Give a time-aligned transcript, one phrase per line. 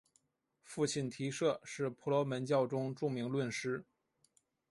[0.63, 3.85] 父亲提舍是婆罗门教中著名论师。